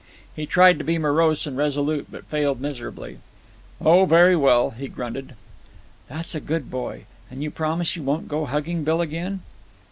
He 0.35 0.47
tried 0.47 0.79
to 0.79 0.83
be 0.83 0.97
morose 0.97 1.45
and 1.45 1.55
resolute, 1.55 2.07
but 2.09 2.25
failed 2.25 2.59
miserably. 2.59 3.19
"Oh, 3.79 4.05
very 4.05 4.35
well," 4.35 4.71
he 4.71 4.87
grunted. 4.87 5.35
"That's 6.09 6.33
a 6.33 6.39
good 6.41 6.71
boy. 6.71 7.03
And 7.29 7.43
you 7.43 7.51
promise 7.51 7.95
you 7.95 8.01
won't 8.01 8.27
go 8.27 8.45
hugging 8.45 8.83
Bill 8.83 9.01
again?" 9.01 9.41